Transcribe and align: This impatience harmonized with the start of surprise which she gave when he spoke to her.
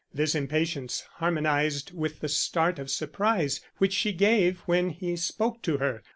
This 0.11 0.33
impatience 0.33 1.01
harmonized 1.17 1.91
with 1.93 2.21
the 2.21 2.27
start 2.27 2.79
of 2.79 2.89
surprise 2.89 3.61
which 3.77 3.93
she 3.93 4.13
gave 4.13 4.61
when 4.61 4.89
he 4.89 5.15
spoke 5.15 5.61
to 5.61 5.77
her. 5.77 6.01